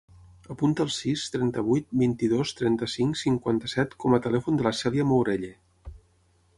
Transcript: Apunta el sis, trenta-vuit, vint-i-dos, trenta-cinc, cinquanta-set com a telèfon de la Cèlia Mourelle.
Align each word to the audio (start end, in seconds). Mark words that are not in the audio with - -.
Apunta 0.53 0.85
el 0.87 0.93
sis, 0.95 1.25
trenta-vuit, 1.35 1.85
vint-i-dos, 2.03 2.55
trenta-cinc, 2.63 3.21
cinquanta-set 3.23 3.97
com 4.05 4.17
a 4.17 4.23
telèfon 4.27 4.61
de 4.61 4.69
la 4.71 4.77
Cèlia 4.83 5.11
Mourelle. 5.13 5.57